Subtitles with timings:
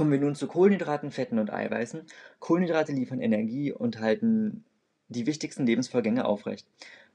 [0.00, 2.04] Kommen wir nun zu Kohlenhydraten, Fetten und Eiweißen.
[2.38, 4.64] Kohlenhydrate liefern Energie und halten
[5.08, 6.66] die wichtigsten Lebensvorgänge aufrecht.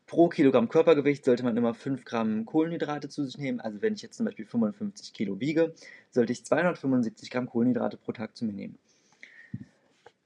[0.06, 3.60] Pro Kilogramm Körpergewicht sollte man immer 5 Gramm Kohlenhydrate zu sich nehmen.
[3.60, 5.74] Also wenn ich jetzt zum Beispiel 55 Kilo wiege,
[6.12, 8.78] sollte ich 275 Gramm Kohlenhydrate pro Tag zu mir nehmen.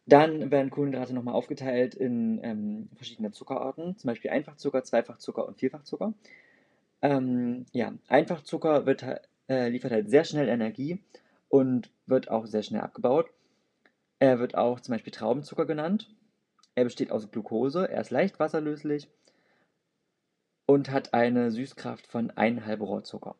[0.06, 6.14] Dann werden Kohlenhydrate nochmal aufgeteilt in ähm, verschiedene Zuckerarten, zum Beispiel Einfachzucker, Zweifachzucker und Vierfachzucker.
[7.02, 9.06] Ähm, ja, Einfachzucker wird,
[9.48, 11.00] äh, liefert halt sehr schnell Energie
[11.50, 13.30] und wird auch sehr schnell abgebaut.
[14.20, 16.10] Er wird auch zum Beispiel Traubenzucker genannt.
[16.76, 19.10] Er besteht aus Glucose, er ist leicht wasserlöslich
[20.66, 23.36] und hat eine Süßkraft von 1,5 Rohrzucker.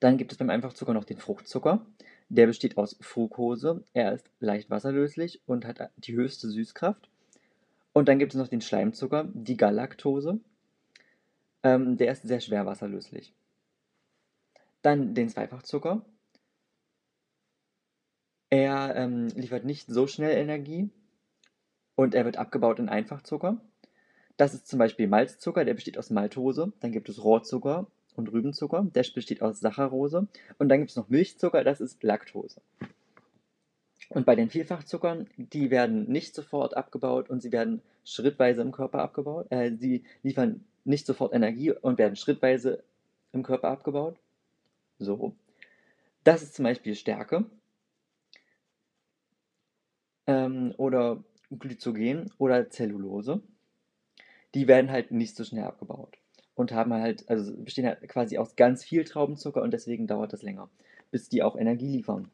[0.00, 1.86] Dann gibt es beim Einfachzucker noch den Fruchtzucker.
[2.28, 7.08] Der besteht aus Fructose, er ist leicht wasserlöslich und hat die höchste Süßkraft.
[7.92, 10.40] Und dann gibt es noch den Schleimzucker, die Galaktose.
[11.62, 13.32] Ähm, der ist sehr schwer wasserlöslich.
[14.82, 16.04] Dann den Zweifachzucker.
[18.50, 20.90] Er ähm, liefert nicht so schnell Energie
[21.96, 23.60] und er wird abgebaut in Einfachzucker.
[24.36, 26.72] Das ist zum Beispiel Malzzucker, der besteht aus Maltose.
[26.80, 30.26] Dann gibt es Rohrzucker und Rübenzucker, der besteht aus Saccharose.
[30.58, 32.60] Und dann gibt es noch Milchzucker, das ist Laktose.
[34.08, 39.00] Und bei den Vielfachzuckern, die werden nicht sofort abgebaut und sie werden schrittweise im Körper
[39.00, 39.46] abgebaut.
[39.50, 42.82] Äh, sie liefern nicht sofort Energie und werden schrittweise
[43.32, 44.16] im Körper abgebaut.
[44.98, 45.34] So.
[46.22, 47.44] Das ist zum Beispiel Stärke
[50.34, 53.42] ähm, oder Glyzogen oder Zellulose
[54.54, 56.16] die werden halt nicht so schnell abgebaut.
[56.54, 60.42] Und haben halt, also bestehen halt quasi aus ganz viel Traubenzucker und deswegen dauert das
[60.42, 60.70] länger,
[61.10, 62.30] bis die auch Energie liefern.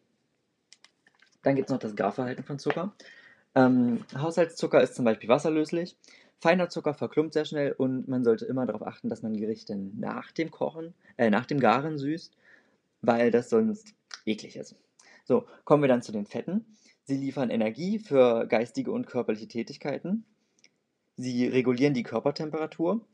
[1.42, 2.92] Dann gibt es noch das Garverhalten von Zucker.
[3.54, 5.96] Ähm, Haushaltszucker ist zum Beispiel wasserlöslich.
[6.38, 10.32] Feiner Zucker verklumpt sehr schnell und man sollte immer darauf achten, dass man Gerichte nach
[10.32, 12.36] dem Kochen, äh, nach dem Garen süßt,
[13.00, 13.94] weil das sonst
[14.26, 14.74] eklig ist.
[15.24, 16.66] So, kommen wir dann zu den Fetten.
[17.04, 20.24] Sie liefern Energie für geistige und körperliche Tätigkeiten.
[21.16, 23.04] Sie regulieren die Körpertemperatur,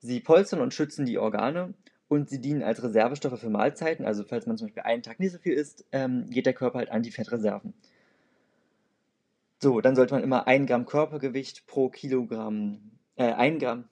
[0.00, 1.74] sie polstern und schützen die Organe
[2.08, 4.06] und sie dienen als Reservestoffe für Mahlzeiten.
[4.06, 6.78] Also falls man zum Beispiel einen Tag nicht so viel isst, ähm, geht der Körper
[6.78, 7.74] halt an die Fettreserven.
[9.60, 13.88] So, dann sollte man immer 1 Gramm Körpergewicht pro Kilogramm, äh, 1 Gramm,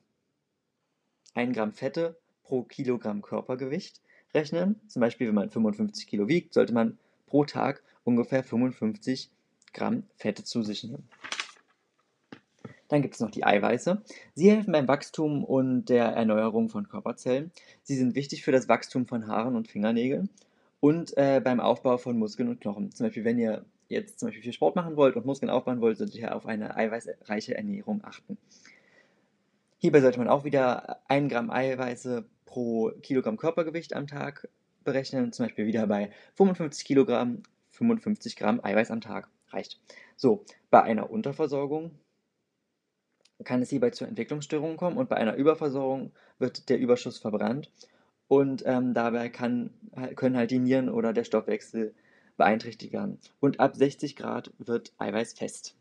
[1.35, 4.01] 1 Gramm Fette pro Kilogramm Körpergewicht
[4.33, 4.81] rechnen.
[4.87, 9.31] Zum Beispiel, wenn man 55 Kilo wiegt, sollte man pro Tag ungefähr 55
[9.77, 11.09] Gramm Fette zu sich nehmen.
[12.89, 14.03] Dann gibt es noch die Eiweiße.
[14.35, 17.51] Sie helfen beim Wachstum und der Erneuerung von Körperzellen.
[17.83, 20.31] Sie sind wichtig für das Wachstum von Haaren und Fingernägeln
[20.81, 22.93] und äh, beim Aufbau von Muskeln und Knochen.
[22.93, 25.99] Zum Beispiel, wenn ihr jetzt zum Beispiel viel Sport machen wollt und Muskeln aufbauen wollt,
[25.99, 28.39] solltet ihr auf eine eiweißreiche Ernährung achten.
[29.79, 34.49] Hierbei sollte man auch wieder 1 Gramm Eiweiße pro Kilogramm Körpergewicht am Tag
[34.85, 35.33] berechnen.
[35.33, 37.43] Zum Beispiel wieder bei 55 Kilogramm
[37.77, 39.29] 55 Gramm Eiweiß am Tag.
[39.49, 39.81] Reicht.
[40.17, 41.93] So, bei einer Unterversorgung
[43.45, 47.71] kann es hierbei zu Entwicklungsstörungen kommen und bei einer Überversorgung wird der Überschuss verbrannt
[48.29, 49.71] und ähm, dabei kann,
[50.17, 51.95] können halt die Nieren oder der Stoffwechsel
[52.37, 53.19] beeinträchtigt werden.
[53.41, 55.77] Und ab 60 Grad wird Eiweiß fest.